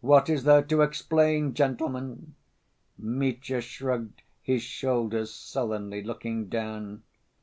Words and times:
"What 0.00 0.30
is 0.30 0.44
there 0.44 0.62
to 0.62 0.80
explain, 0.80 1.52
gentlemen?" 1.52 2.34
Mitya 2.96 3.60
shrugged 3.60 4.22
his 4.40 4.62
shoulders 4.62 5.30
sullenly, 5.30 6.02
looking 6.02 6.48
down. 6.48 7.02